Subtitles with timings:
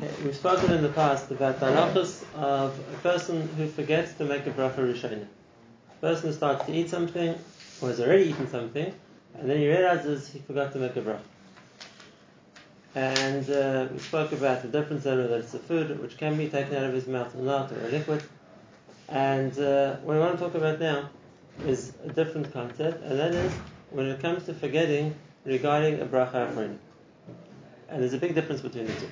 [0.00, 4.24] Okay, we've spoken in the past about the halachas of a person who forgets to
[4.24, 4.78] make a bracha.
[4.78, 7.36] A person who starts to eat something,
[7.82, 8.94] or has already eaten something,
[9.34, 11.18] and then he realizes he forgot to make a bracha.
[12.94, 16.48] And uh, we spoke about the difference whether that it's a food which can be
[16.48, 18.22] taken out of his mouth or not, or a liquid.
[19.08, 21.10] And uh, what we want to talk about now
[21.66, 23.52] is a different concept, and that is
[23.90, 26.78] when it comes to forgetting regarding a bracha achrona.
[27.88, 29.08] And there's a big difference between the two.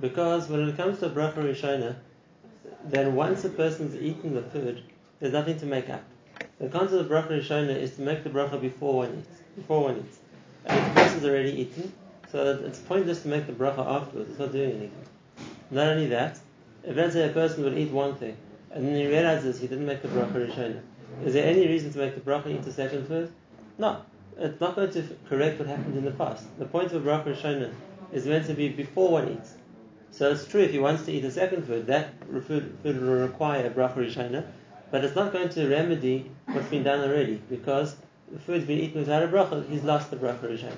[0.00, 1.96] Because when it comes to bracha rishona,
[2.84, 4.82] then once a person's eaten the food,
[5.20, 6.02] there's nothing to make up.
[6.58, 9.42] The concept of bracha rishona is to make the bracha before one eats.
[9.56, 10.18] Before one eats.
[10.66, 11.92] And if the person's already eaten,
[12.30, 14.30] so it's pointless to make the bracha afterwards.
[14.30, 15.04] It's not doing anything.
[15.70, 16.38] Not only that,
[16.84, 18.36] if let's say a person would eat one thing,
[18.70, 20.80] and then he realizes he didn't make the bracha rishona,
[21.24, 23.30] is there any reason to make the bracha eat the second food?
[23.78, 24.02] No.
[24.38, 26.44] It's not going to correct what happened in the past.
[26.58, 27.72] The point of bracha rishona
[28.12, 29.54] is meant to be before one eats.
[30.12, 32.10] So it's true if he wants to eat a second food, that
[32.46, 34.44] food, food will require bracha rishona,
[34.90, 37.96] but it's not going to remedy what's been done already because
[38.30, 40.76] the food's been eaten without a bracha, he's lost the bracha rishona.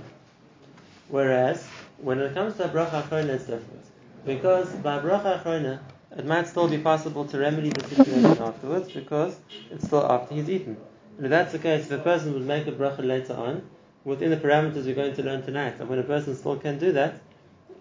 [1.09, 1.67] Whereas
[1.99, 3.85] when it comes to a bracha achrona, it's different
[4.25, 5.81] because by bracha achrona,
[6.17, 9.37] it might still be possible to remedy the situation afterwards because
[9.73, 10.77] it's still after he's eaten.
[11.17, 13.69] And if that's the case, if a person would make a bracha later on,
[14.05, 16.93] within the parameters we're going to learn tonight, and when a person still can do
[16.93, 17.21] that,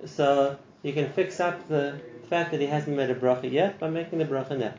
[0.05, 3.89] so he can fix up the fact that he hasn't made a bracha yet by
[3.89, 4.73] making the bracha now.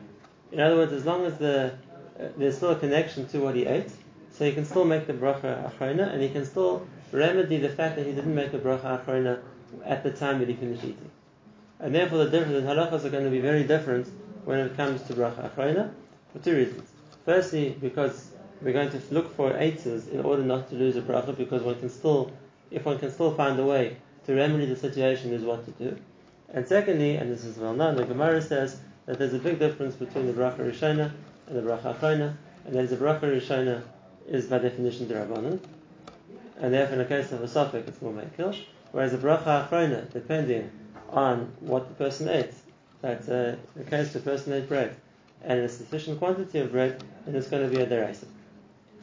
[0.51, 1.73] In other words, as long as the
[2.17, 3.91] uh, there's still a connection to what he ate,
[4.31, 7.97] so he can still make the bracha achrona, and he can still remedy the fact
[7.97, 9.41] that he didn't make a bracha achrona
[9.83, 11.11] at the time that he finished eating.
[11.79, 14.07] And therefore, the difference the halachas are going to be very different
[14.45, 15.91] when it comes to bracha achrona
[16.31, 16.89] for two reasons.
[17.25, 21.35] Firstly, because we're going to look for eitzes in order not to lose a bracha,
[21.35, 22.31] because one can still,
[22.71, 25.97] if one can still find a way to remedy the situation, is what to do.
[26.53, 29.95] And secondly, and this is well known, the Gemara says that there's a big difference
[29.95, 31.11] between the bracha rishona
[31.47, 32.35] and the bracha achrona,
[32.65, 33.83] and there's the bracha rishona
[34.27, 35.59] is by definition derabanan,
[36.59, 38.57] and therefore in the case of a safek it's more makil,
[38.91, 40.69] whereas the bracha achrona, depending
[41.09, 42.53] on what the person ate,
[43.01, 44.95] that uh, the case the person ate bread,
[45.43, 48.25] and a sufficient quantity of bread, then it's going to be a deraisa.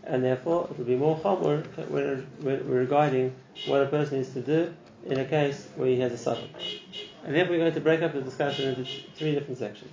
[0.04, 1.64] And therefore, it will be more chamor
[2.40, 3.32] regarding
[3.66, 4.74] what a person needs to do
[5.06, 6.80] in a case where he has a safek.
[7.24, 8.84] And therefore, we're going to break up the discussion into
[9.16, 9.92] three different sections.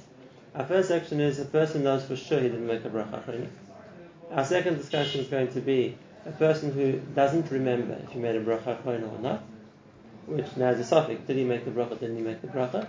[0.56, 3.48] Our first section is a person knows for sure he didn't make a bracha.
[4.32, 8.36] Our second discussion is going to be a person who doesn't remember if he made
[8.36, 9.44] a bracha or not,
[10.26, 11.26] which now is a safek.
[11.28, 12.00] Did he make the bracha?
[12.00, 12.88] Didn't he make the bracha?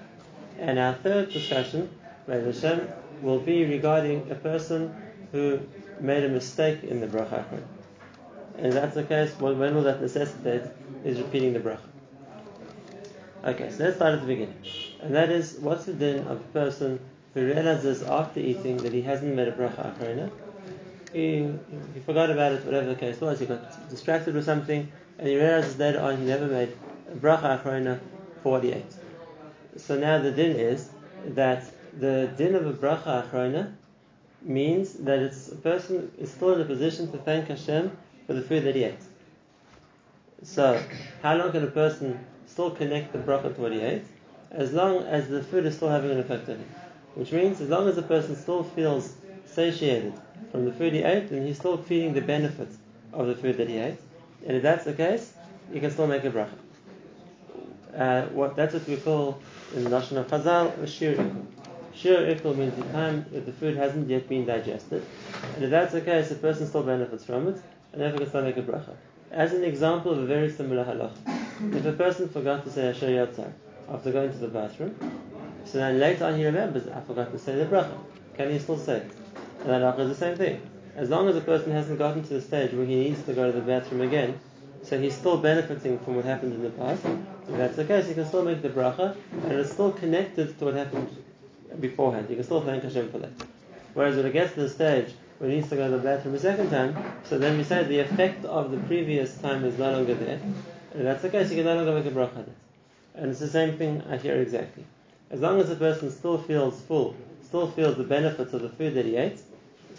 [0.58, 1.90] And our third discussion,
[2.26, 2.88] Hashem,
[3.22, 4.94] will be regarding a person
[5.32, 5.60] who
[6.00, 7.62] made a mistake in the bracha.
[8.58, 10.62] And that's the case, when will that necessitate
[11.04, 11.89] is repeating the bracha.
[13.42, 14.54] Okay, so let's start at the beginning.
[15.00, 17.00] And that is, what's the din of a person
[17.32, 20.30] who realizes after eating that he hasn't made a bracha achrona?
[21.14, 21.50] He,
[21.94, 25.36] he forgot about it, whatever the case was, he got distracted with something, and he
[25.36, 26.76] realizes later on he never made
[27.10, 27.98] a bracha achrona
[28.42, 28.92] for what he ate.
[29.78, 30.90] So now the din is
[31.28, 31.64] that
[31.98, 33.72] the din of a bracha achrona
[34.42, 37.90] means that it's a person is still in a position to thank Hashem
[38.26, 39.00] for the food that he ate.
[40.42, 40.82] So,
[41.22, 42.18] how long can a person
[42.60, 44.02] still connect the bracha to what he ate?
[44.50, 46.68] As long as the food is still having an effect on him.
[47.14, 49.14] Which means, as long as the person still feels
[49.46, 50.12] satiated
[50.52, 52.76] from the food he ate, then he's still feeling the benefits
[53.14, 53.96] of the food that he ate.
[54.46, 55.32] And if that's the case,
[55.72, 56.58] you can still make a bracha.
[57.96, 59.40] Uh, what that's what we call
[59.74, 61.46] in the Lashon of Chazal a shir ikul.
[61.94, 65.04] Shir ikul means the time that the food hasn't yet been digested,
[65.54, 67.60] and if that's the case, the person still benefits from it,
[67.92, 68.94] and therefore can still make a bracha.
[69.32, 73.08] As an example of a very similar halach, if a person forgot to say Asher
[73.08, 73.52] Yatzar
[73.88, 74.96] after going to the bathroom,
[75.64, 77.98] so then later on he remembers, I forgot to say the bracha.
[78.36, 79.02] Can he still say?
[79.60, 80.62] And that halach is the same thing.
[80.96, 83.50] As long as a person hasn't gotten to the stage where he needs to go
[83.50, 84.40] to the bathroom again,
[84.82, 87.04] so he's still benefiting from what happened in the past.
[87.04, 90.64] If that's the case, he can still make the bracha, and it's still connected to
[90.64, 91.14] what happened
[91.78, 92.28] beforehand.
[92.30, 93.30] You can still thank Hashem for that.
[93.94, 96.34] Whereas when it gets to the stage where he needs to go to the bathroom
[96.34, 99.92] a second time, so then we say the effect of the previous time is no
[99.92, 100.40] longer there.
[100.94, 102.56] And that's the case, you can no longer make a bracha on it.
[103.14, 104.84] And it's the same thing I hear exactly.
[105.30, 107.14] As long as the person still feels full,
[107.44, 109.40] still feels the benefits of the food that he ate,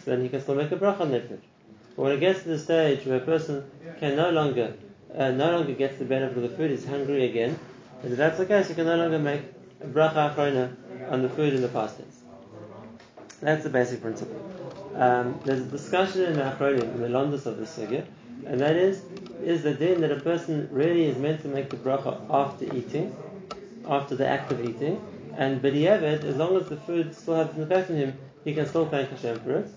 [0.06, 1.42] then he can still make a bracha on that food.
[1.96, 4.74] But when it gets to the stage where a person can no longer
[5.14, 7.60] uh, no longer gets the benefit of the food, is hungry again,
[8.02, 9.42] and if that's the case, you can no longer make
[9.82, 10.74] a bracha achrona
[11.10, 12.22] on the food in the past tense.
[13.42, 14.40] That's the basic principle.
[14.96, 18.06] Um, there's a discussion in the Achronim, in the Lomdus of the Sugya,
[18.46, 19.02] and that is,
[19.44, 23.16] is the din that a person really is meant to make the bracha after eating,
[23.88, 25.02] after the act of eating,
[25.38, 28.68] and b'di'evet, as long as the food still has an effect on him, he can
[28.68, 29.68] still thank Hashem for it,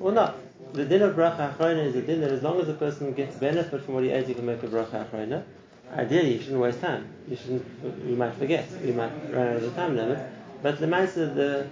[0.00, 0.36] or not.
[0.72, 3.36] The din of bracha achrona is a din that as long as a person gets
[3.36, 5.44] benefit from what he ate, he can make a bracha achrona.
[5.92, 7.06] Ideally, you shouldn't waste time.
[7.28, 7.64] You shouldn't.
[8.04, 8.66] You might forget.
[8.84, 10.18] You might run out of the time limit.
[10.62, 11.68] But the matter, the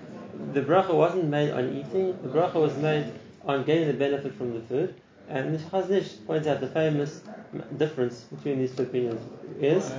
[0.52, 2.16] the bracha wasn't made on eating.
[2.22, 3.12] The bracha was made
[3.44, 4.94] on getting the benefit from the food.
[5.28, 7.22] And the Chazon points out the famous
[7.76, 9.20] difference between these two opinions
[9.60, 9.90] is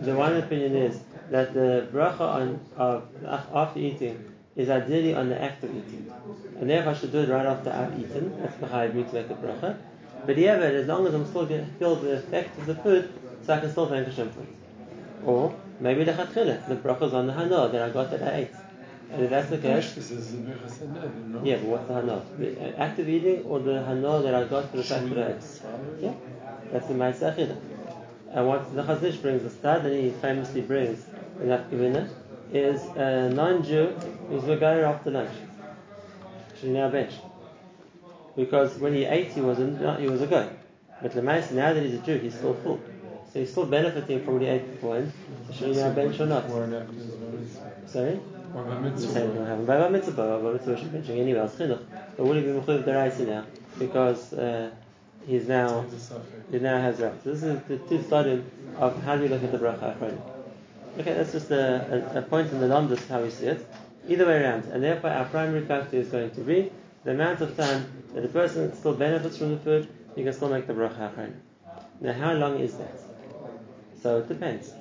[0.00, 1.00] the one opinion is
[1.30, 6.10] that the bracha on of after eating is ideally on the act of eating,
[6.58, 8.40] and therefore I should do it right after I've eaten.
[8.40, 9.76] That's the high me to make the bracha.
[10.24, 12.74] But yeah, but as long as I'm still going to feel the effect of the
[12.74, 13.12] food,
[13.44, 14.56] so I can still thank Hashem for it.
[15.24, 18.36] Or maybe the chatchila, the bracha is on the hana that I got that I
[18.38, 18.50] ate.
[19.12, 20.12] And if that's the case,
[21.44, 22.22] yeah, but what's the hana?
[22.38, 25.18] The uh, act of eating or the hana that I got for the fact that
[25.18, 26.02] I ate?
[26.02, 26.14] Yeah,
[26.72, 27.56] that's the ma'aseh
[28.32, 31.04] And what the Chazon Ish brings, the stad that he famously brings
[31.40, 32.08] in that Gemina,
[32.52, 33.86] is uh, a non-Jew
[34.28, 35.30] who's Megayer after lunch.
[36.60, 37.12] Should now bench.
[38.34, 40.50] Because when he ate, he was a, he was a goat.
[41.00, 41.40] But the now
[41.74, 42.80] that he's a Jew, he's still full.
[43.32, 45.12] So he's still benefiting from what he ate beforehand.
[45.48, 46.44] So should he now bench or not?
[47.86, 48.18] Sorry?
[48.56, 49.66] The same will happen.
[49.66, 51.40] By mitzvah, by mitzvah should benching anyway.
[51.40, 51.84] Else chinuch.
[52.16, 53.44] But will he be mechuyev deraisa now?
[53.78, 54.70] Because uh,
[55.26, 55.84] he's now
[56.50, 57.12] he now has right.
[57.22, 58.42] So this is the two studies
[58.78, 60.18] of how do we look at the bracha achrona.
[60.98, 63.66] Okay, that's just a, a, a point in the Lomdus how we see it.
[64.08, 66.72] Either way around, and therefore our primary factor is going to be
[67.04, 70.48] the amount of time that the person still benefits from the food, he can still
[70.48, 71.34] make the bracha achrona.
[72.00, 72.98] Now, how long is that?
[74.02, 74.72] So it depends,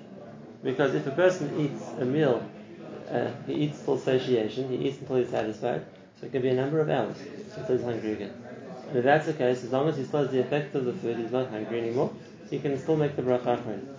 [0.64, 2.42] because if a person eats a meal,
[3.10, 5.86] uh, he eats till satiation, he eats until he's satisfied,
[6.20, 7.18] so it can be a number of hours
[7.56, 8.34] until he's hungry again.
[8.88, 10.94] And if that's the case, as long as he still has the effect of the
[10.94, 12.14] food, he's not hungry anymore,
[12.50, 13.96] he can still make the bracha achrona.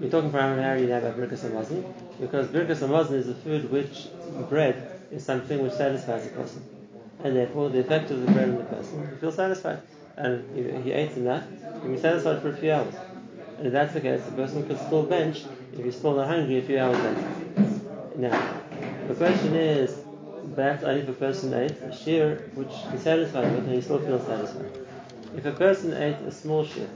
[0.00, 1.84] We're talking primarily now about Birkas Hamazon
[2.20, 4.08] because Birkas Hamazon is a food which
[4.48, 6.64] bread is something which satisfies a person,
[7.22, 9.80] and therefore the effect of the bread on the person, he feels satisfied,
[10.16, 11.44] and he, he ate enough,
[11.74, 12.94] he can be satisfied for a few hours.
[13.58, 16.58] And if that's the case, the person could still bench if he's still not hungry
[16.58, 17.24] a few hours later.
[18.16, 18.60] Now,
[19.08, 19.96] the question is,
[20.54, 24.00] perhaps only if a person ate a shear which he's satisfied with and he still
[24.00, 24.70] feels satisfied.
[25.36, 26.88] If a person ate a small shear,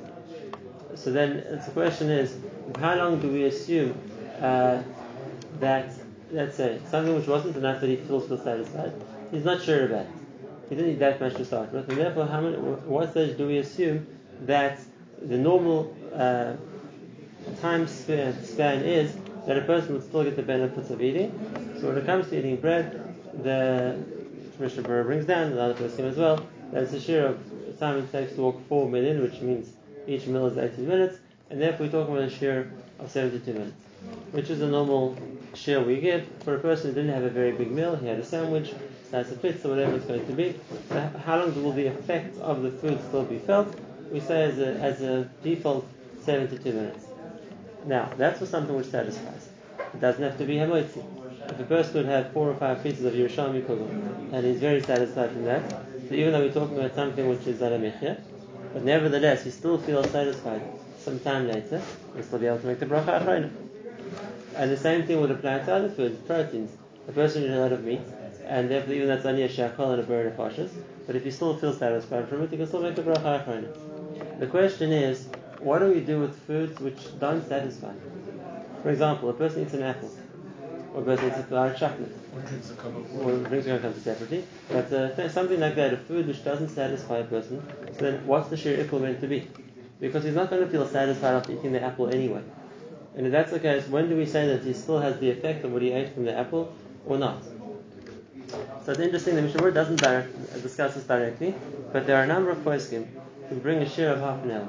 [0.95, 2.37] so then the question is,
[2.79, 3.99] how long do we assume
[4.41, 4.83] uh,
[5.61, 5.91] that,
[6.31, 8.93] let's say, something which wasn't enough that he feels still satisfied,
[9.31, 10.07] he's not sure about.
[10.07, 10.13] It.
[10.69, 13.47] He didn't eat that much to start with, and therefore, how many, what stage do
[13.47, 14.07] we assume
[14.43, 14.79] that
[15.23, 16.57] the normal uh,
[17.61, 18.35] time span,
[18.83, 19.17] is
[19.47, 21.31] that a person would still get the benefits of eating?
[21.81, 24.03] So when it comes to eating bread, the
[24.59, 27.39] Mishnah brings down, the other person as well, that it's a share of
[27.79, 29.73] time it takes to walk four million, which means
[30.07, 31.19] each meal is 80 minutes,
[31.51, 33.77] and therefore we're talking about a share of 72 minutes,
[34.33, 35.17] which is a normal
[35.55, 37.97] share we give for a person who didn't have a very big meal.
[37.97, 38.75] He had a sandwich,
[39.09, 40.55] slice of pizza, whatever it's going to be.
[40.89, 43.75] So how long will the effect of the food still be felt?
[44.11, 45.87] We say as a, as a default
[46.27, 47.07] 72 minutes.
[47.87, 49.49] Now, that's for something which satisfies.
[49.95, 51.05] It doesn't have to be hamotzi.
[51.51, 53.89] If a person would have four or five pieces of Yerushalmi kugel,
[54.33, 55.63] and he's very satisfied from that,
[56.09, 58.19] so even though we're talking about something which is Zaramechya,
[58.73, 60.63] but nevertheless, he still feels satisfied
[60.99, 61.81] some time later,
[62.15, 63.51] he'll still be able to make the bracha achrona.
[64.57, 66.73] And the same thing would apply to other foods, proteins.
[67.09, 68.01] A person eats a lot of meat,
[68.45, 70.71] and therefore even that's only a shehakol and a Borei Nefashos,
[71.07, 74.41] but if he still feels satisfied from it, he can still make the bracha achrona.
[74.41, 75.29] The question is,
[75.61, 77.93] what do we do with foods which don't satisfy?
[78.83, 80.11] For example, a person eats an apple,
[80.95, 83.79] or a person eats a large chocolate, or drinks a cup of or drinks a
[83.79, 87.63] cup of separately, but uh, something like that, a food which doesn't satisfy a person,
[87.93, 89.49] so then what's the sheer ikul meant to be?
[90.01, 92.43] Because he's not going to feel satisfied after eating the apple anyway.
[93.17, 95.65] And if that's the case, when do we say that he still has the effect
[95.65, 96.75] of what he ate from the apple
[97.07, 97.43] or not?
[98.85, 101.55] So it's interesting, the Mishnah doesn't direct, discuss this directly,
[101.93, 103.07] but there are a number of poskim
[103.49, 104.69] who bring a share of half an hour.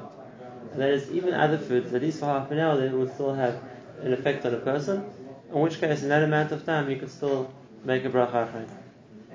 [0.72, 3.34] And that is, even other foods, at least for half an hour, they will still
[3.34, 3.60] have
[4.02, 5.04] an effect on a person,
[5.52, 7.52] in which case, in that amount of time, you could still
[7.84, 8.68] make a bracha achrona.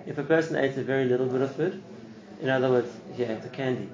[0.05, 1.81] If a person ate a very little bit of food,
[2.41, 3.89] in other words, he ate a candy,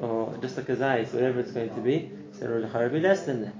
[0.00, 3.42] or just a kazais, whatever it's going to be, so it will be less than
[3.42, 3.54] that.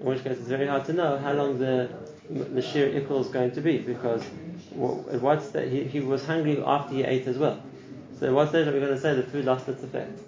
[0.00, 1.88] In which case, it's very hard to know how long the
[2.30, 6.94] the sheer ikul is going to be, because at what he, he was hungry after
[6.94, 7.62] he ate as well.
[8.18, 10.18] So at what stage are we going to say the food lost its effect?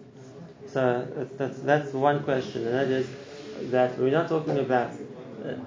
[0.77, 3.09] So that's, that's one question, and that is
[3.71, 4.91] that we're not talking about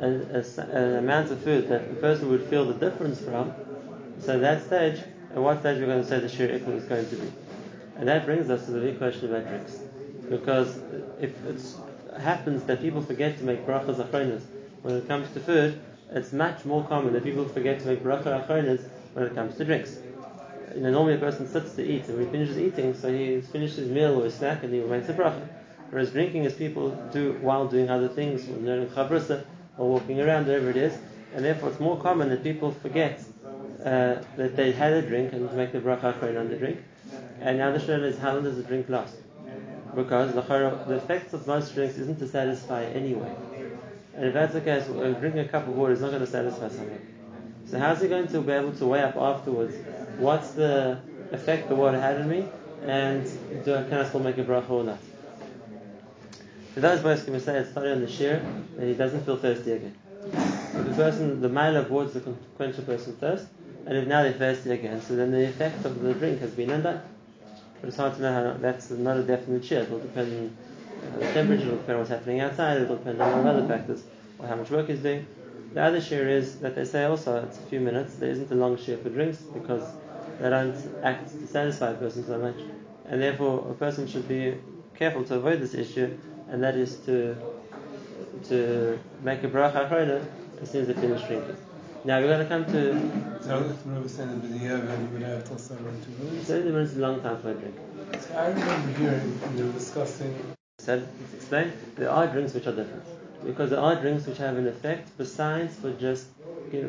[0.01, 3.51] an amount of food that a person would feel the difference from.
[4.19, 4.99] So at that stage,
[5.31, 7.31] at what stage we're going to say the sheer is going to be?
[7.95, 9.79] And that brings us to the big question about drinks.
[10.29, 10.77] Because
[11.19, 14.43] if it happens that people forget to make brachas achronas
[14.83, 18.45] when it comes to food, it's much more common that people forget to make brachas
[18.45, 19.97] achronas when it comes to drinks.
[20.75, 23.47] You know, normally a person sits to eat and when he finishes eating, so he's
[23.47, 25.47] finished his meal or his snack and he makes a bracha.
[25.89, 29.43] Whereas drinking is people do while doing other things, or learning chavrusa,
[29.77, 30.95] or walking around, wherever it is,
[31.33, 33.19] and therefore it's more common that people forget
[33.83, 36.79] uh, that they had a drink and make the bracha on the drink.
[37.41, 39.15] And now the shayla is how long does the drink last?
[39.95, 43.33] Because the, the effects of most drinks isn't to satisfy anyway.
[44.15, 46.67] And if that's the case, drinking a cup of water is not going to satisfy
[46.69, 46.99] someone.
[47.69, 49.75] So how's he going to be able to weigh up afterwards
[50.17, 50.99] what's the
[51.31, 52.45] effect the water had on me,
[52.83, 53.23] and
[53.63, 54.97] do I, can I still make a bracha or not?
[56.73, 58.43] For those boys can say it's starting on the shear,
[58.77, 59.95] and he doesn't feel thirsty again.
[60.23, 63.45] If the person, the male water can quench a person's thirst,
[63.85, 66.69] and if now they're thirsty again, so then the effect of the drink has been
[66.69, 67.01] undone.
[67.81, 69.83] But it's hard to know how that's not a definite shear.
[69.83, 70.57] It will depend on
[71.13, 73.67] uh, the temperature, it will depend on what's happening outside, it will depend on other
[73.67, 74.03] factors,
[74.37, 75.25] or how much work he's doing.
[75.73, 78.15] The other shear is that they say also it's a few minutes.
[78.15, 79.83] There isn't a long shear for drinks because
[80.39, 82.55] they don't act to satisfy a person so much,
[83.05, 84.55] and therefore a person should be
[84.95, 86.17] careful to avoid this issue,
[86.49, 87.35] and that is to
[88.45, 90.25] to make a bracha achrona
[90.61, 91.57] as soon as they finish drinking.
[92.03, 93.43] Now we're going to come to.
[93.43, 96.47] So if said that you would have till 72 minutes.
[96.47, 97.75] 70 minutes is a long time for a drink.
[98.19, 100.55] So I remember hearing they were discussing.
[100.79, 101.73] So let's explain.
[101.95, 105.75] There are drinks which are different because there are drinks which have an effect besides
[105.75, 106.27] for just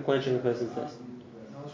[0.05, 0.97] quenching a person's thirst.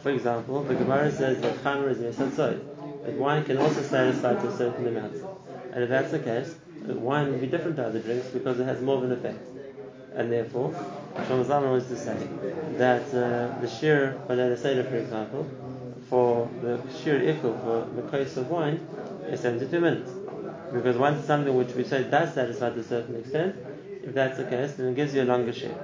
[0.02, 4.48] For example, the Gemara says that Chamer is Mesatzot, that wine can also satisfy to
[4.48, 5.14] a certain amount.
[5.72, 6.54] And if that's the case,
[6.84, 9.38] wine will be different to other drinks because it has more of an effect.
[10.14, 10.70] And therefore,
[11.14, 12.16] Shlomo Zalman wants to say
[12.78, 15.46] that uh, the sheer banana seder, for example,
[16.08, 18.76] for the sheer ikul for the case of wine
[19.28, 20.10] is 72 minutes.
[20.72, 23.56] Because once something which we say does satisfy to a certain extent,
[24.06, 25.74] if that's the case, then it gives you a longer shear.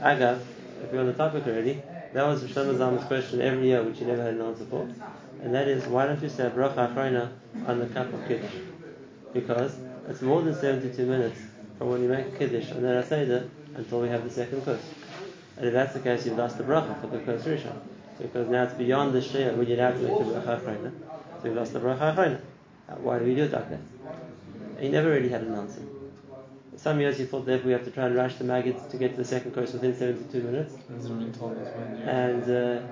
[0.00, 0.40] Agav,
[0.82, 1.82] if we're on the topic already,
[2.14, 4.88] that was Shlomo Zalman's question every year, which he never had an answer for.
[5.42, 7.32] And that is, why don't you say bracha achrona
[7.66, 8.54] on the cup of kiddush?
[9.32, 9.76] Because
[10.08, 11.38] it's more than 72 minutes
[11.76, 14.82] from when you make kiddush on the Seder until we have the second course.
[15.56, 17.76] And if that's the case, you've lost the bracha for the course rishon.
[18.20, 20.92] Because now it's beyond the shia when you're to make the bracha achrona.
[21.42, 22.40] So you've lost the bracha achrona.
[22.98, 23.80] Why do we do it like that?
[24.80, 25.82] He never really had an answer.
[26.84, 29.12] Some years he thought that we have to try and rush the maggots to get
[29.12, 30.74] to the second course within 72 minutes.
[32.06, 32.82] And uh,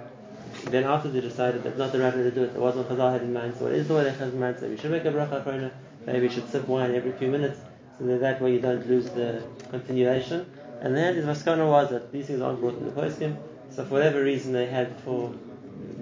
[0.71, 3.13] then after they decided that's not the right way to do it, it wasn't Chazal
[3.13, 4.57] had in mind, so what is the way had in mind?
[4.59, 5.71] So we should make a bracha achrona,
[6.07, 7.61] maybe we should sip wine every few minutes,
[7.99, 10.51] so that, that way you don't lose the continuation.
[10.81, 13.37] And then his maskana was that these things aren't brought in the poskim,
[13.69, 15.35] so for whatever reason they had for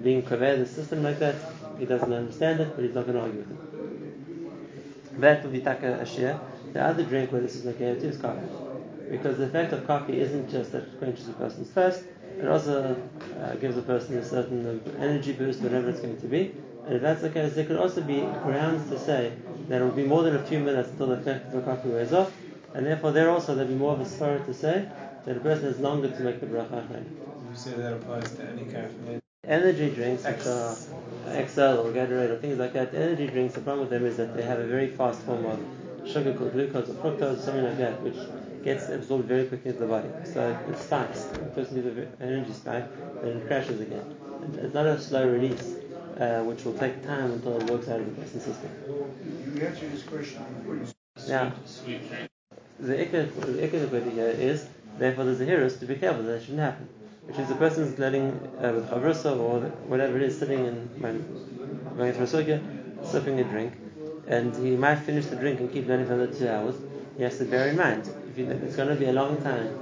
[0.01, 1.35] being kaver the system like that,
[1.77, 5.19] he doesn't understand it, but he's not going to argue with it.
[5.19, 6.39] That would be taka ashir.
[6.73, 8.47] The other drink where this is okay is coffee.
[9.09, 12.03] Because the effect of coffee isn't just that it quenches a person's thirst,
[12.39, 12.95] it also
[13.41, 16.53] uh, gives a person a certain energy boost, whatever it's going to be.
[16.85, 19.33] And if that's the case, there could also be grounds to say
[19.67, 21.89] that it will be more than a few minutes until the effect of the coffee
[21.89, 22.31] wears off,
[22.73, 24.89] and therefore there also there'll be more of a spirit to say
[25.25, 27.03] that a person has longer to make the bracha
[27.49, 29.21] You say that applies to any caffeine.
[29.43, 30.75] Energy drinks, which are
[31.37, 34.35] Excel or Gatorade or things like that, energy drinks, the problem with them is that
[34.35, 35.59] they have a very fast form of
[36.05, 38.17] sugar called glucose or fructose, something like that, which
[38.63, 40.09] gets absorbed very quickly into the body.
[40.25, 41.23] So it spikes.
[41.23, 42.87] The person gets an energy spike,
[43.21, 44.15] then it crashes again.
[44.57, 45.75] It's not a slow release,
[46.19, 48.69] uh, which will take time until it works out of the person's system.
[49.55, 50.43] You answer this question.
[51.27, 51.53] Now,
[52.79, 54.67] the ikka here is,
[54.97, 56.87] therefore there's a heroes to be careful that it shouldn't happen.
[57.25, 61.01] Which is the person's learning uh, with chavrusa or whatever it is, sitting and
[61.95, 62.59] going through a sugya,
[63.05, 63.73] sipping a drink,
[64.31, 66.75] and he might finish the drink and keep learning for another two hours.
[67.17, 69.77] He has to bear in mind if you, it's going to be a long time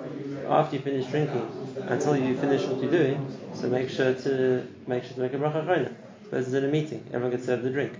[0.49, 1.47] after you finish drinking
[1.87, 3.37] until you finish what you're doing.
[3.53, 5.93] So make sure to make sure to make a bracha achrona.
[6.31, 7.93] Person's in a meeting, everyone gets served the drink.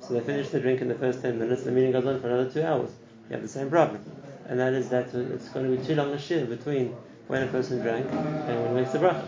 [0.00, 1.62] So they finish the drink in the first ten minutes.
[1.64, 2.90] The meeting goes on for another two hours.
[3.28, 4.04] You have the same problem,
[4.46, 6.94] and that is that it's going to be too long a shir between
[7.28, 9.26] when a person drank and when he makes the bracha.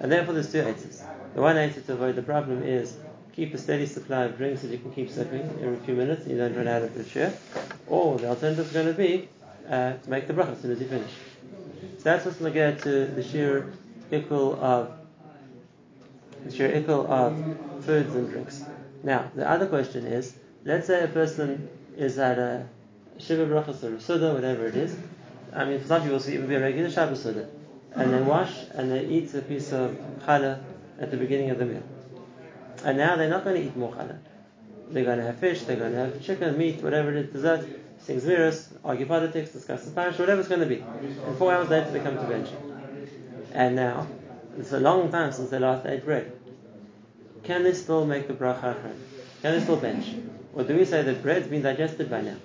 [0.00, 1.02] And therefore, there's two answers.
[1.34, 2.96] The one answer to avoid the problem is
[3.36, 6.30] keep a steady supply of drinks that you can keep sipping every few minutes and
[6.30, 7.34] you don't run out of the share.
[7.86, 9.28] Or the alternative is going to be
[9.68, 11.10] uh, to make the bracha as soon as you finish.
[11.98, 13.74] So that's what's going to get to the shiur
[14.10, 14.90] ikul of
[16.44, 18.64] the shiur ikul of foods and drinks.
[19.02, 22.66] Now, the other question is, let's say a person is at a
[23.18, 24.96] shiva brachas or suda, whatever it is.
[25.54, 27.48] I mean, for some people, it would be a regular Shabbos suda,
[27.94, 30.62] and they wash and they eat a piece of challah
[30.98, 31.82] at the beginning of the meal.
[32.84, 34.18] And now they're not going to eat more challah.
[34.88, 37.66] They're going to have fish, they're going to have chicken, meat, whatever it is, dessert,
[38.00, 40.76] things miras, argue politics, discuss the parish, whatever it's going to be.
[41.26, 42.48] And four hours later they come to bench.
[43.52, 44.06] And now,
[44.58, 46.32] it's a long time since they last ate bread.
[47.42, 48.76] Can they still make the bracha?
[49.42, 50.06] Can they still bench?
[50.54, 52.36] Or do we say that bread's been digested by now?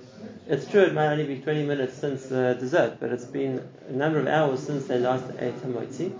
[0.47, 3.93] It's true it might only be 20 minutes since the dessert, but it's been a
[3.93, 6.11] number of hours since they last ate hamotzi.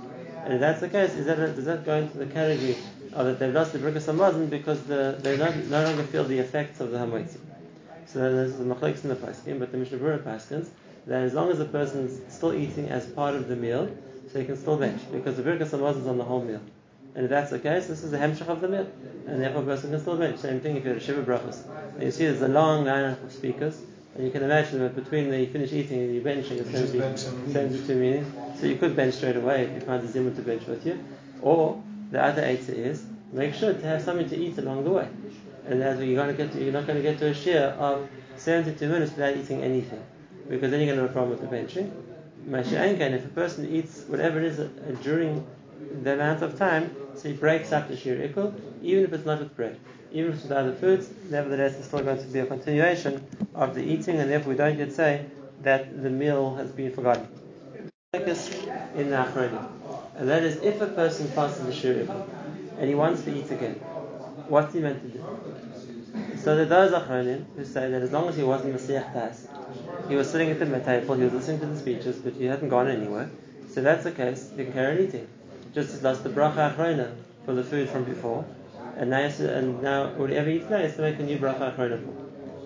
[0.44, 2.78] And if that's the case, is that, does that go into the category
[3.14, 6.40] of that they've lost the Birkas Hamazon because the, they no, no longer feel the
[6.40, 7.38] effects of the hamotzi?
[8.06, 10.68] So there's the machlekes in the paskin, but the Mishnah Berurah paskins
[11.08, 13.90] that as long as the person's still eating as part of the meal,
[14.32, 16.62] so he can still bench because the Birkas Hamazon is on the whole meal.
[17.16, 18.90] And if that's the case, this is the hemshach of the meal,
[19.28, 20.40] and therefore a person can still bench.
[20.40, 21.66] Same thing if you're at a shiva brachas,
[21.96, 23.82] and you see there's a long line of speakers,
[24.16, 26.88] and you can imagine that between the you finish eating and you benching, it's going
[26.88, 28.60] to be 72 minutes.
[28.60, 31.04] So you could bench straight away if you find a zimmer to bench with you.
[31.42, 35.08] Or the other answer is make sure to have something to eat along the way.
[35.66, 37.70] And as you're, going to get to, you're not going to get to a share
[37.72, 40.04] of 72 minutes without eating anything,
[40.50, 41.92] because then you're going to have a problem with the benching.
[42.52, 44.70] And if a person eats whatever it is uh,
[45.04, 45.46] during
[46.02, 49.40] the amount of time, so he breaks up the shir ikul, even if it's not
[49.40, 49.80] with bread
[50.14, 53.26] even if it's with other foods, nevertheless, it's still going to be a continuation
[53.56, 55.26] of the eating, and therefore we don't yet say
[55.62, 57.28] that the meal has been forgotten.
[58.14, 58.26] In
[59.10, 59.81] the Achronim,
[60.22, 62.08] and that is if a person passes the shir
[62.78, 63.74] and he wants to eat again,
[64.50, 65.26] what's he meant to do?
[66.38, 69.48] So there are those Achronim who say that as long as he wasn't Messiah Das,
[70.08, 72.70] he was sitting at the table, he was listening to the speeches, but he hadn't
[72.70, 73.32] gone anywhere.
[73.68, 75.28] So that's the case, he can carry on eating.
[75.74, 78.46] Just as lost the bracha achrona for the food from before,
[78.98, 82.00] and now, and now whatever he eats now is to make a new bracha achrona
[82.00, 82.14] for.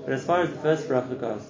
[0.04, 1.50] But as far as the first bracha goes,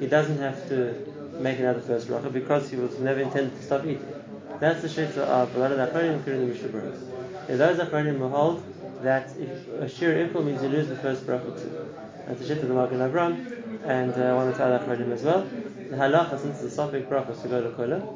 [0.00, 0.96] he doesn't have to
[1.38, 4.23] make another first bracha because he was never intended to stop eating.
[4.60, 7.48] That's the shita of a lot of the Achronim, including the Mishnah Berurah.
[7.48, 8.62] If those Achronim will hold
[9.02, 11.88] that if a shir ikul means you lose the first bracha too.
[12.26, 15.22] That's the shita of the Magen Avraham and uh, one of the other Achronim as
[15.22, 15.42] well.
[15.90, 18.06] The halacha, since the Sophic bracha is to go to kola,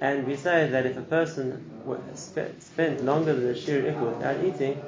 [0.00, 1.70] and we say that if a person
[2.14, 4.82] spent longer than a shir ikul without eating,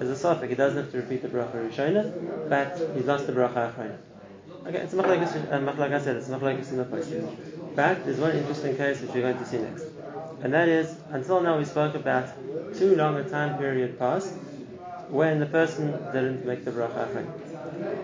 [0.00, 3.32] as a safek, he doesn't have to repeat the bracha rishona, but he's lost the
[3.32, 3.96] bracha achrona.
[4.66, 5.34] Okay, it's machlekes.
[5.50, 7.08] Uh, said, it's machlekes in the place.
[7.74, 9.87] But there's one interesting case which we're going to see next,
[10.42, 12.28] and that is until now we spoke about
[12.76, 14.32] too long a time period passed
[15.08, 17.24] when the person didn't make the bracha.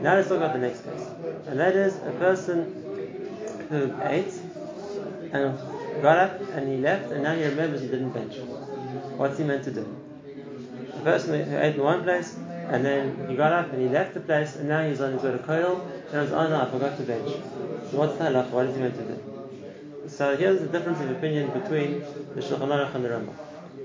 [0.00, 1.06] Now let's talk about the next case,
[1.46, 2.82] and that is a person
[3.68, 4.34] who ate
[5.32, 5.58] and
[6.02, 8.36] got up and he left, and now he remembers he didn't bench.
[9.16, 9.86] What's he meant to do?
[11.04, 12.36] person who ate in one place,
[12.70, 15.22] and then he got up and he left the place, and now he's on his
[15.22, 17.28] way to Koil, and he was, oh no, I forgot to bench.
[17.90, 18.50] So what's the halach?
[18.50, 19.33] What is he meant to do?
[20.08, 22.00] So here's the difference of opinion between
[22.34, 23.34] the Shulchan Aruch and the Rambam.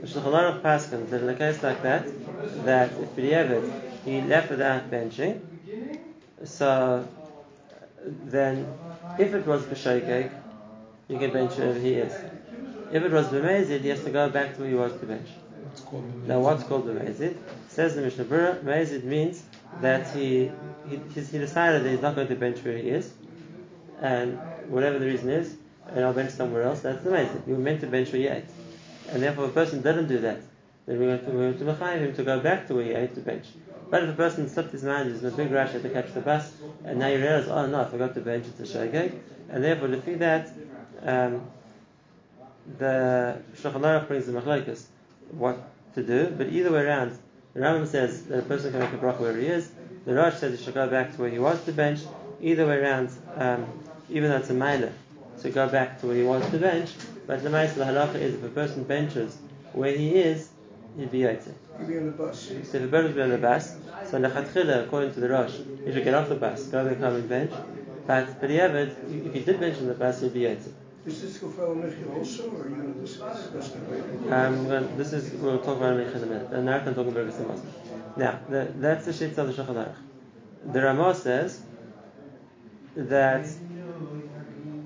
[0.01, 2.08] The Shulchan Aruch paskins that in a case like that,
[2.65, 5.39] that if B'diavad he left without benching,
[6.43, 7.08] so
[8.05, 8.67] then
[9.17, 10.32] if it was B'shogeg,
[11.08, 12.13] you can bench wherever he is.
[12.91, 15.29] If it was B'mezid, he has to go back to where he was to bench.
[16.25, 17.38] Now, what's called the Meizid?
[17.67, 19.43] Says the Mishnah Berurah, Meizid means
[19.82, 20.51] that he,
[20.89, 23.13] he, he decided that he's not going to bench where he is,
[24.01, 25.55] and whatever the reason is,
[25.93, 27.47] and I'll bench somewhere else, that's the Meizid.
[27.47, 28.45] You were meant to bench where you ate.
[29.10, 30.41] And therefore, if a person didn't do that,
[30.86, 33.15] then we're going to, we're going to him to go back to where he ate
[33.15, 33.45] to bench.
[33.89, 36.13] But if a person slipped his mind, he's in a big rush, had to catch
[36.13, 36.52] the bus,
[36.84, 39.17] and now you realize, oh no, I forgot to bench, it's a shogeg,
[39.49, 40.52] and therefore, to feed that,
[41.02, 41.41] um,
[42.78, 44.84] the Shulchan Aruch brings the machlokes
[45.32, 45.58] what
[45.95, 47.17] to do, but either way around,
[47.54, 49.71] the Rambam says that a person can make a bracha where he is.
[50.06, 52.02] The Rosh says he should go back to where he was to bench.
[52.41, 53.65] Either way around, um,
[54.10, 54.93] even though it's a mailer,
[55.41, 56.91] to go back to where he was to bench.
[57.28, 59.38] But the Maisa, the halacha is if a person benches
[59.73, 60.49] where he is,
[60.97, 61.54] he'd be yotzei.
[61.78, 62.52] He'd be on the bus.
[62.63, 63.75] So if a person be on the bus,
[64.10, 65.54] so lechatchila, according to the Rosh,
[65.86, 67.52] he should get off the bus, go back home and bench.
[68.08, 70.73] But but if he did bench on the bus, he'd be yotzei.
[71.06, 73.49] Is this Gofel Michi also, or are you going to discuss
[74.30, 76.52] um, This is, we'll talk about Michi in a minute.
[76.52, 79.95] And now I can talk about Now, the, that's the Shitza of the Shulchan Aruch.
[80.73, 81.62] The Ramah says
[82.95, 83.47] that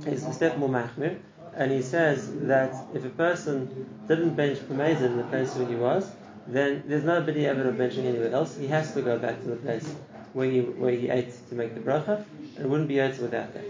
[0.05, 1.17] he's a step more machmir,
[1.55, 5.75] and he says that if a person didn't bench Pumezid in the place where he
[5.75, 6.09] was,
[6.47, 8.57] then there's no ever of benching anywhere else.
[8.57, 9.87] He has to go back to the place
[10.33, 13.53] where he where he ate to make the bracha, and it wouldn't be able without
[13.53, 13.65] that.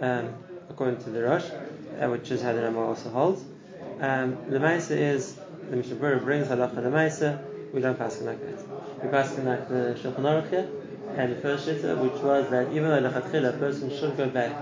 [0.00, 0.34] Um,
[0.68, 1.48] according to the Rosh,
[2.00, 3.44] uh, which is how the Rama also holds.
[4.00, 5.36] Um, the Maisa is,
[5.70, 7.40] the Mishnah brings halacha the Maisa,
[7.72, 9.02] we don't pass like that.
[9.02, 10.68] We pass like the Shulchan Aruch
[11.16, 14.52] and the first shitta, which was that even though lechatchila, a person should go back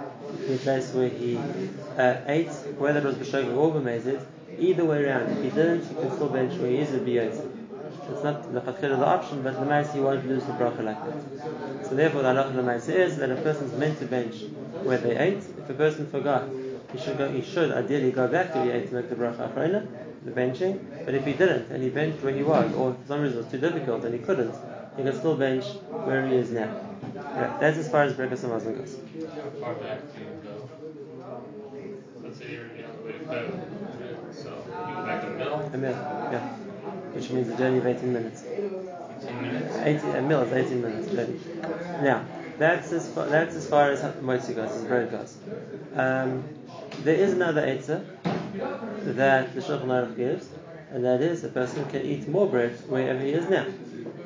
[0.49, 4.25] the place where he uh, ate, whether it was b'shogeg or b'mezid,
[4.59, 7.61] either way around, if he didn't, he can still bench where he is a b'yotzi.
[8.11, 11.87] It's not the the option, but the mice he won't lose the bracha like that.
[11.87, 14.43] So therefore, the halacha the mice is that a person is meant to bench
[14.83, 15.39] where they ate.
[15.39, 16.49] If a person forgot,
[16.93, 17.31] he should go.
[17.31, 19.87] He should ideally go back to where he ate to make the bracha achrona,
[20.25, 20.81] the benching.
[21.05, 23.43] But if he didn't and he benched where he was, or for some reason it
[23.43, 24.55] was too difficult and he couldn't,
[24.97, 25.65] he can still bench
[26.05, 26.90] where he is now.
[27.15, 28.97] Right, that's as far as Birkas Hamazon goes.
[29.29, 30.69] How far back do you go?
[32.23, 33.61] Let's say you're on the way to Bevel.
[34.33, 35.55] So you go back a mil?
[35.55, 36.49] A mil, yeah.
[37.13, 38.43] Which means a journey of 18 minutes.
[38.43, 39.77] 10 minutes?
[39.77, 41.41] 18, a mil is 18 minutes journey.
[42.03, 42.25] Now,
[42.59, 45.37] that's as far, that's as far as Motzi goes, as bread goes.
[45.95, 46.45] Um,
[47.03, 48.05] there is another Eitzah
[49.17, 50.49] that the Shulchan Aruch gives,
[50.91, 53.67] and that is a person can eat more bread wherever he is now.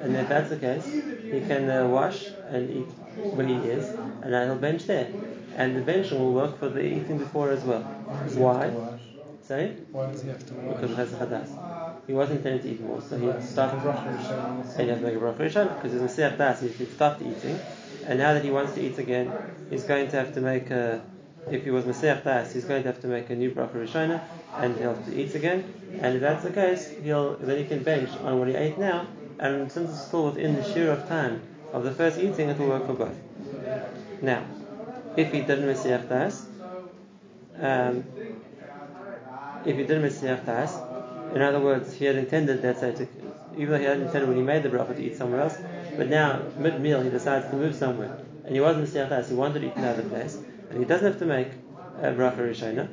[0.01, 2.89] And if that's the case, he can uh, wash and eat
[3.35, 3.89] when he is,
[4.23, 5.09] and he'll bench there.
[5.57, 7.83] And the benching will work for the eating before as well.
[8.25, 8.99] Does he have Why?
[9.43, 9.69] Sorry?
[9.93, 10.75] Why does he have to wash?
[10.75, 12.07] Because it has a chadas.
[12.07, 13.75] He wasn't intending to eat more, so he stopped.
[13.75, 16.61] And he has to make a bracha because he's Messiah das.
[16.61, 17.59] He he stopped eating,
[18.07, 19.33] and now that he wants to eat again,
[19.71, 21.03] he's going to have to make a.
[21.51, 24.23] If he was Messiah das, he's going to have to make a new bracha rishona,
[24.57, 25.63] and he'll have to eat again.
[26.01, 29.07] And if that's the case, he'll then he can bench on what he ate now,
[29.39, 31.43] and since it's still within the shear of time
[31.75, 33.17] of the first eating, it will work for both.
[34.23, 34.45] Now,
[35.17, 36.47] if he didn't Messiah das,
[37.59, 38.05] um,
[39.67, 40.79] if he didn't Messiah das,
[41.35, 43.09] in other words, he had intended, let's say, to,
[43.57, 45.59] even though he hadn't intended when he made the bracha to eat somewhere else,
[45.97, 49.67] but now, mid-meal, he decides to move somewhere, and he wasn't Messiah he wanted to
[49.67, 50.39] eat another place,
[50.71, 51.49] and he doesn't have to make
[51.99, 52.89] a bracha rishona,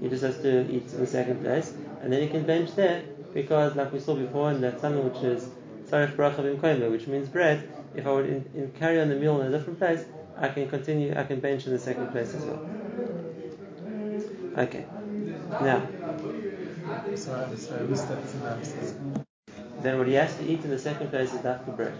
[0.00, 3.02] he just has to eat in the second place, and then he can bench there,
[3.34, 5.48] because like we saw before, and that's something which is
[5.88, 9.40] tzarech bracha b'mkoyme, which means bread, if I would in, in carry on the meal
[9.40, 10.04] in a different place,
[10.36, 12.68] I can continue, I can bench in the second place as well.
[14.58, 14.84] Okay.
[15.62, 15.86] Now,
[19.82, 21.94] then what he has to eat in the second place is dafka bread.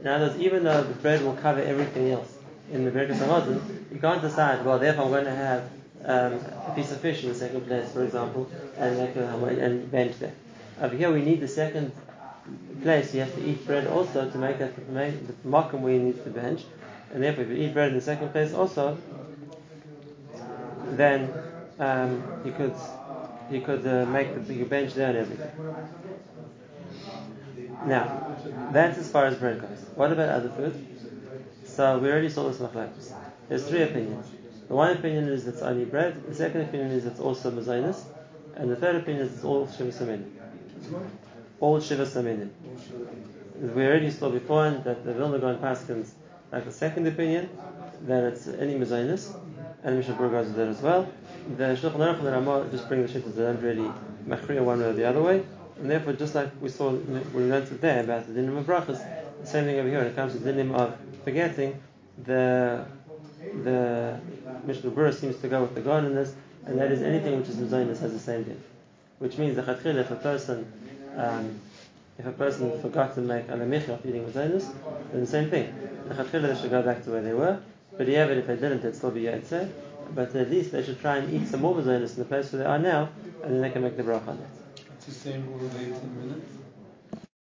[0.00, 2.36] In other words, even though the bread will cover everything else
[2.72, 3.60] in the Birkas Hamazon,
[3.92, 5.70] you can't decide, well, therefore I'm going to have
[6.04, 9.90] um, a piece of fish in the second place, for example, and make a, and
[9.90, 10.32] bench there.
[10.80, 11.92] Over here, we need the second
[12.82, 13.12] place.
[13.12, 16.22] He has to eat bread also to make that make the makom where he needs
[16.24, 16.62] to bench,
[17.12, 18.96] and therefore, if you eat bread in the second place also,
[20.92, 21.32] then
[21.78, 22.74] um, you could
[23.50, 25.50] you could uh, make the bigger bench there and everything.
[27.86, 28.36] Now,
[28.72, 29.84] that's as far as bread goes.
[29.94, 30.86] What about other food?
[31.64, 33.12] So we already saw this machlokes.
[33.48, 34.26] There's three opinions.
[34.68, 36.22] The one opinion is it's only bread.
[36.28, 38.04] The second opinion is it's also mazonis,
[38.54, 40.30] and the third opinion is it's all shiva saminim.
[41.60, 42.48] All shiva saminim.
[43.60, 46.12] We already saw before that the Vilna Gaon Paskins,
[46.50, 47.50] like the second opinion,
[48.06, 49.34] that it's any mazonis,
[49.82, 51.06] and Mishnah Berurah goes with that as well.
[51.58, 53.90] The Shulchan Aruch and the Ramah just bring the shittas that don't really
[54.26, 55.44] machriya one way or the other way,
[55.78, 59.04] and therefore, just like we saw when we learned today about the dinim of brachas,
[59.42, 61.78] the same thing over here when it comes to the dinim of forgetting,
[62.24, 62.86] the
[63.64, 64.18] the
[64.64, 67.56] Mishnah seems to go with the God in this, and that is anything which is
[67.56, 68.62] mazonis has the same din.
[69.18, 70.72] Which means the chatchil, if a person
[71.20, 71.60] um,
[72.18, 74.72] if a person forgot to make al hamichya of eating mazonis,
[75.10, 75.72] then the same thing.
[76.08, 77.60] The they should go back to where they were,
[77.96, 79.70] but yeah, but if they didn't, it'd still be yatzeh.
[80.14, 82.62] But at least they should try and eat some more mazonis in the place where
[82.62, 83.10] they are now,
[83.42, 84.82] and then they can make the bracha on it.
[84.96, 86.52] It's the same rule of 18 minutes.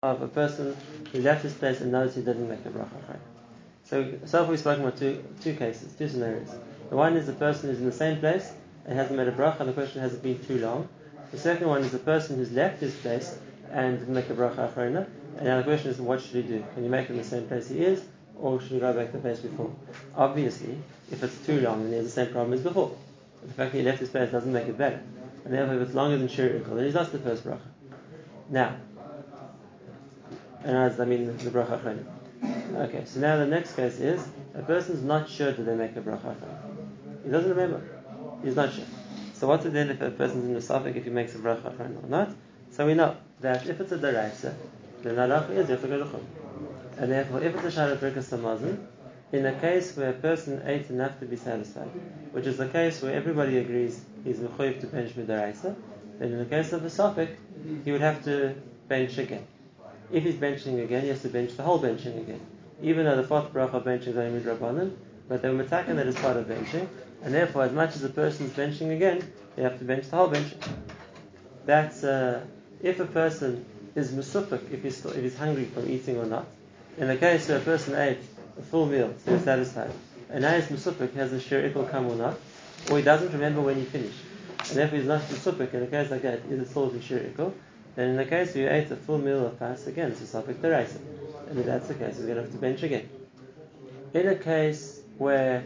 [0.01, 0.75] Of a person
[1.11, 3.09] who left his place and knows he didn't make the bracha.
[3.09, 3.19] Right?
[3.85, 6.49] So, so far we've spoken about two, two cases, two scenarios.
[6.89, 8.53] The one is the person who's in the same place
[8.85, 10.87] and hasn't made a bracha, and the question has it been too long.
[11.31, 13.37] The second one is the person who's left his place
[13.73, 15.07] and make the bracha achrona.
[15.37, 16.63] And now the question is, what should he do?
[16.73, 18.03] Can he make it in the same place he is,
[18.39, 19.75] or should he go back to the place before?
[20.15, 20.77] Obviously,
[21.11, 22.95] if it's too long, then he has the same problem as before.
[23.41, 25.01] The fact that he left his place doesn't make it better.
[25.43, 27.59] And therefore, if it's longer than Shir then he's lost the first bracha.
[28.49, 28.75] Now,
[30.63, 32.05] and as I mean the, bracha achrona.
[32.87, 36.01] Okay, so now the next case is a person's not sure that they make a
[36.01, 37.23] bracha achrona.
[37.25, 37.81] He doesn't remember.
[38.43, 38.85] He's not sure.
[39.33, 41.79] So what's it then if a person's in the safek if he makes a bracha
[41.79, 42.33] or not?
[42.71, 44.53] So we know that if it's a deraisa,
[45.03, 46.19] then the halacha is you have.
[46.97, 48.85] And therefore, if it's a Birkas Hamazon,
[49.31, 51.89] in a case where a person ate enough to be satisfied,
[52.31, 55.75] which is the case where everybody agrees he's mechoyev to bench midaraisa,
[56.19, 57.35] then in the case of a safek,
[57.83, 58.55] he would have to
[58.87, 59.45] bench again.
[60.11, 62.41] If he's benching again, he has to bench the whole benching again.
[62.81, 64.95] Even though the fourth bracha benching is only midrabanan,
[65.27, 66.87] but they were that is part of benching,
[67.23, 69.21] and therefore, as much as the person's benching again,
[69.55, 70.61] they have to bench the whole benching.
[71.65, 72.45] That's uh,
[72.83, 73.65] if a person
[73.95, 76.45] is musufik, if he's if he's hungry from eating or not.
[76.97, 78.19] In the case where a person ate
[78.59, 79.91] a full meal, so he's satisfied,
[80.29, 82.37] and now he's musufik, has a shir ikul come or not,
[82.91, 84.19] or he doesn't remember when he finished,
[84.69, 85.73] and therefore he's not musufik.
[85.73, 87.53] In a case like that, is it still in shir ikul?
[87.95, 90.25] then in the case where you ate a full meal of pas, again, it's a
[90.25, 90.99] safek deraisa.
[91.49, 93.07] And if that's the case, you're going to have to bench again.
[94.13, 95.63] In a case where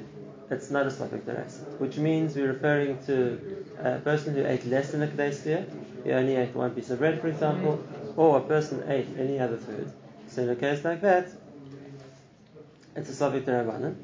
[0.49, 4.91] it's not a safek deraisa, which means we're referring to a person who ate less
[4.91, 5.65] than a kadestia,
[6.07, 7.83] he only ate one piece of bread, for example,
[8.15, 9.91] or a person ate any other food.
[10.29, 11.27] So in a case like that,
[12.95, 13.97] it's a safek derabanan.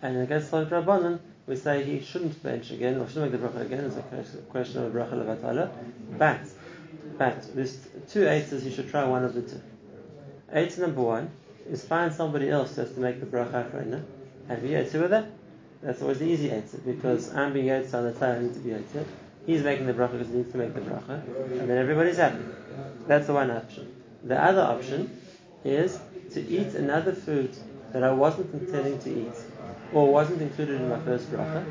[0.00, 3.38] And in a case of derabanan, we say he shouldn't bench again, or shouldn't make
[3.38, 5.70] the bracha again, it's a question of bracha levatala.
[6.16, 6.40] But,
[7.18, 9.60] but, there's two eights, he should try one of the two.
[10.54, 11.30] Eight number one
[11.68, 14.02] is find somebody else has to make the bracha achrona.
[14.48, 15.26] Have you two with that?
[15.82, 18.60] That's always the easy answer because I'm being Yotze on the time I need to
[18.60, 19.04] be Yotze.
[19.46, 21.22] He's making the bracha because he needs to make the bracha,
[21.60, 22.44] and then everybody's happy.
[23.06, 23.94] That's the one option.
[24.24, 25.20] The other option
[25.64, 26.00] is
[26.32, 27.56] to eat another food
[27.92, 29.36] that I wasn't intending to eat
[29.92, 31.64] or wasn't included in my first bracha,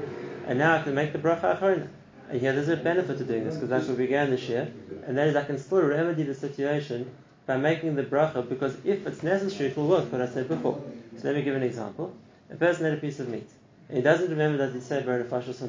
[0.47, 1.89] and now I can make the bracha achrona.
[2.29, 4.71] And here there's a benefit to doing this because that's what we began this year,
[5.05, 7.11] and that is I can still remedy the situation
[7.45, 10.11] by making the bracha because if it's necessary, it will work.
[10.11, 10.81] What I said before.
[11.17, 12.15] So let me give an example.
[12.49, 13.49] A person had a piece of meat.
[13.91, 15.55] He doesn't remember that he said Borei Nefashos.
[15.55, 15.67] So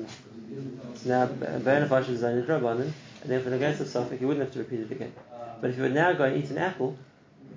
[1.04, 4.44] now Borei Nefashos is only Rabbanan, and then for the case of Suffolk, he wouldn't
[4.44, 5.12] have to repeat it again.
[5.60, 6.96] But if he would now go and eat an apple,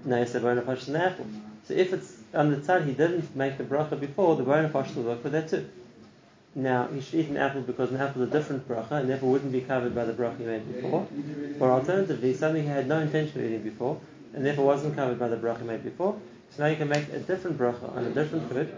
[0.05, 1.25] now he said Borei Nefashos an apple.
[1.65, 4.95] So if it's on the side he didn't make the bracha before, the Borei Nefashos
[4.95, 5.69] will work for that too.
[6.55, 9.31] Now he should eat an apple because an apple is a different bracha and therefore
[9.31, 11.07] wouldn't be covered by the bracha he made before.
[11.59, 13.99] Or alternatively, something he had no intention of eating before
[14.33, 16.19] and therefore wasn't covered by the bracha he made before.
[16.51, 18.75] So now you can make a different bracha on a different food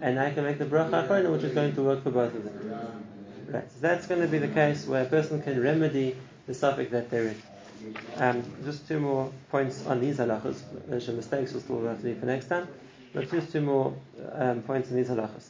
[0.00, 2.44] and I can make the bracha achrona, which is going to work for both of
[2.44, 3.04] them.
[3.48, 6.90] Right, so that's going to be the case where a person can remedy the safek
[6.90, 7.42] that they're in.
[8.16, 10.60] Um, just two more points on these halachas.
[10.86, 12.68] There's mistakes will still have to be for next time,
[13.14, 13.94] but just two more
[14.32, 15.48] um, points on these halachas,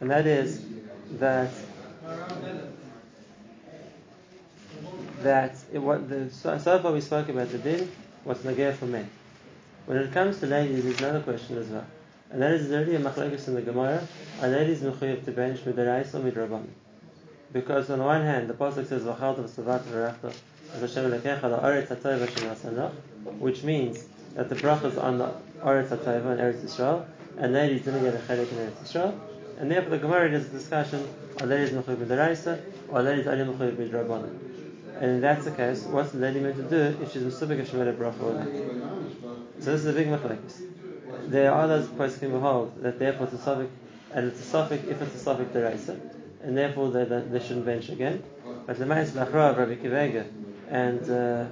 [0.00, 0.64] and that is
[1.18, 1.50] that
[5.22, 7.90] that it, what the, so, so far we spoke about the din,
[8.24, 9.08] what's nagir for men.
[9.86, 11.86] When it comes to ladies, there's another question as well.
[12.30, 14.06] And that is already a machlekes in the Gemara.
[14.42, 16.68] Are ladies mechuyev to bench midaraisa or midrabanan?
[17.54, 20.34] Because on the one hand, the pasuk says v'chalta v'savat v'rachta
[20.76, 22.90] v'shem lekecha la'aretz ha'tayva v'shem
[23.38, 27.06] which means that the brachas on the aretz ha'tayva and Eretz Yisrael,
[27.38, 29.18] and ladies didn't get a chelik in Eretz Yisrael.
[29.58, 31.08] And therefore, the Gemara does a discussion:
[31.40, 34.38] Are ladies mechuyev midaraisa or are ladies only mechuyev midrabanan?
[35.00, 37.62] And if that's the case, what's the lady meant to do if she's misubik a
[37.62, 38.44] shemela bracha?
[39.60, 40.67] So this is a big machlekes
[41.30, 43.68] there are those poskim who hold that therefore it's a safek,
[44.12, 46.00] and it's a safek if it's a safek deraisa,
[46.42, 48.22] and therefore they, they, they, shouldn't bench again.
[48.66, 50.26] But the Ma'is Lachra of Rabbi Akiva Eiger
[50.68, 51.46] and uh,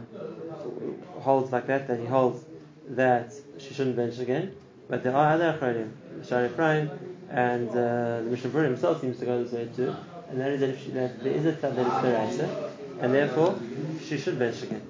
[1.21, 2.45] holds like that, that he holds
[2.89, 4.55] that she shouldn't bench again.
[4.89, 6.91] But there are other Achronim, Shaarei Ephraim,
[7.31, 9.95] and uh, the Mishnah Berurah himself seems to go this way too,
[10.29, 13.12] and that is that, if she, that there is a tzad that is deraisa, and
[13.12, 13.59] therefore
[14.07, 14.87] she should bench again.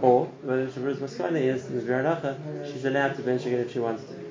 [0.00, 3.72] Or, whether the Shabbos Maskana is, in the Viranacha, she's allowed to bench again if
[3.72, 4.21] she wants to.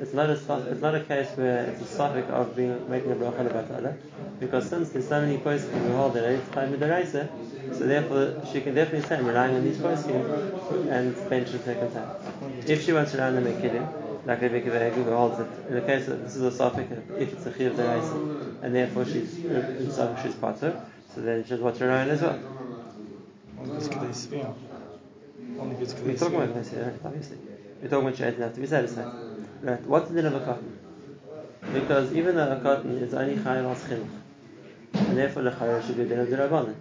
[0.00, 0.32] It's not a
[0.70, 3.96] it's not a case where it's a safek of being making a bracha levatala, eh?
[4.38, 7.28] because since there's so many poskim who hold that it's time with the racer,
[7.72, 11.92] so therefore she can definitely say I'm relying on these poskim and bench the second
[11.92, 12.10] time.
[12.64, 15.74] If she wants to rely on the mekilim, like Rebbe Kiveh who holds it, in
[15.74, 19.04] the case of this is a safek if it's a chiv the racer, and therefore
[19.04, 20.80] she's in safek she's potter,
[21.12, 22.38] so then she's what's relying on as well.
[23.58, 23.80] We're
[26.16, 26.72] talking about this
[27.04, 27.38] obviously.
[27.82, 29.27] We're talking about shaitan have to be satisfied.
[29.60, 29.82] Right?
[29.82, 31.72] What's the din of a katan?
[31.72, 34.08] Because even though a katan is only chayav al chinuch,
[34.94, 36.76] and therefore the chayav should be din of dirabanan.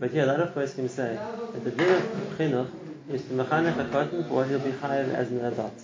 [0.00, 1.14] But here, a lot of can say
[1.52, 2.02] that the din of
[2.36, 2.70] chinuch
[3.08, 5.80] is to mechanech a katan for what he'll be chayav as an adult.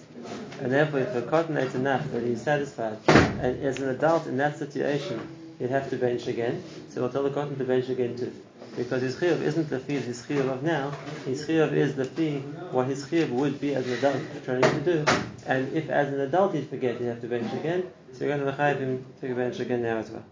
[0.61, 4.37] And therefore, if a katan ate enough that he's satisfied, and as an adult in
[4.39, 5.21] that situation,
[5.59, 8.33] he'd have to bench again, so we'll tell the katan to bench again too
[8.79, 10.93] because his chiyuv isn't the fee his chiyuv of now.
[11.25, 12.39] His chiyuv is the fee
[12.71, 15.05] what his chiyuv would be as an adult trying to do.
[15.47, 17.91] And if as an adult he'd forget, he'd have to bench again.
[18.13, 20.25] So you're going to chayiv him to bench again now as well.